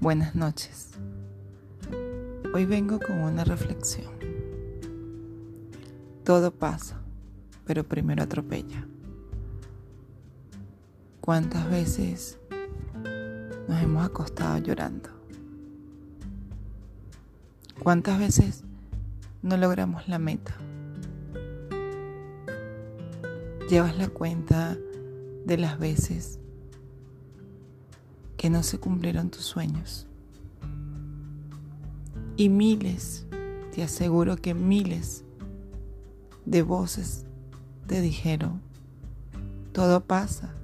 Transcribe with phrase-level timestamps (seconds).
[0.00, 0.90] Buenas noches.
[2.54, 4.12] Hoy vengo con una reflexión.
[6.22, 7.00] Todo pasa,
[7.66, 8.86] pero primero atropella.
[11.20, 12.38] ¿Cuántas veces
[13.66, 15.10] nos hemos acostado llorando?
[17.82, 18.62] ¿Cuántas veces
[19.42, 20.54] no logramos la meta?
[23.68, 24.78] Llevas la cuenta
[25.44, 26.38] de las veces
[28.38, 30.06] que no se cumplieron tus sueños.
[32.36, 33.26] Y miles,
[33.74, 35.24] te aseguro que miles
[36.46, 37.26] de voces
[37.88, 38.62] te dijeron,
[39.72, 40.54] todo pasa,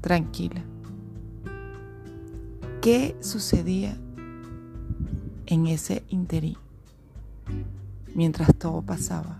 [0.00, 0.62] tranquila.
[2.82, 3.96] ¿Qué sucedía
[5.46, 6.56] en ese interín
[8.14, 9.38] mientras todo pasaba?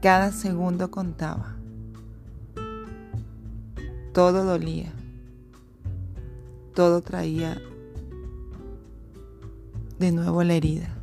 [0.00, 1.59] Cada segundo contaba.
[4.20, 4.92] Todo dolía.
[6.74, 7.58] Todo traía
[9.98, 10.94] de nuevo la herida.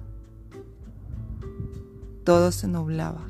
[2.24, 3.26] Todo se nublaba.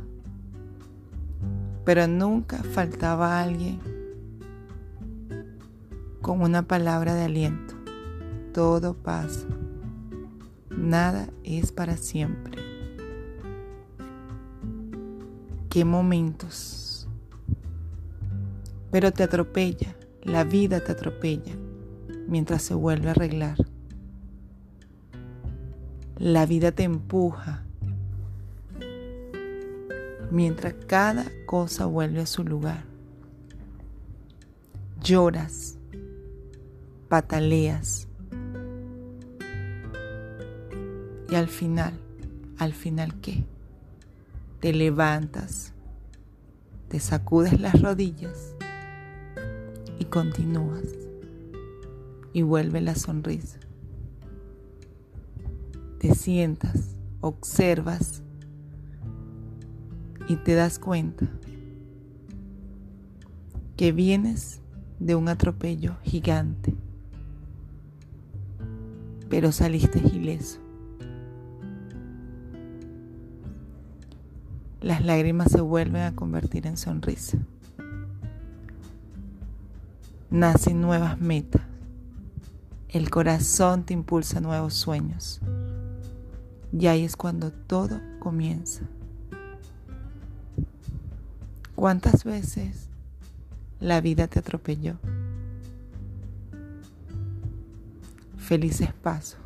[1.86, 3.80] Pero nunca faltaba alguien
[6.22, 7.74] con una palabra de aliento.
[8.54, 9.48] Todo pasa.
[10.70, 12.62] Nada es para siempre.
[15.70, 16.87] Qué momentos
[18.92, 21.56] pero te atropella, la vida te atropella
[22.28, 23.58] mientras se vuelve a arreglar.
[26.18, 27.64] La vida te empuja
[30.32, 32.84] mientras cada cosa vuelve a su lugar.
[35.02, 35.78] Lloras,
[37.08, 38.08] pataleas
[41.30, 41.94] y al final,
[42.58, 43.46] al final qué?
[44.60, 45.74] Te levantas,
[46.88, 48.56] te sacudes las rodillas
[50.10, 50.84] continúas
[52.34, 53.60] y vuelve la sonrisa.
[56.00, 58.24] Te sientas, observas
[60.28, 61.28] y te das cuenta
[63.76, 64.62] que vienes
[65.00, 66.76] de un atropello gigante,
[69.30, 70.60] pero saliste ileso.
[74.82, 77.40] Las lágrimas se vuelven a convertir en sonrisa
[80.30, 81.62] nacen nuevas metas.
[82.90, 85.42] El corazón te impulsa nuevos sueños.
[86.72, 88.82] Y ahí es cuando todo comienza.
[91.76, 92.90] ¿Cuántas veces
[93.80, 94.96] la vida te atropelló?
[98.38, 99.40] Felices pasos.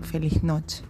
[0.00, 0.82] Feliz noche.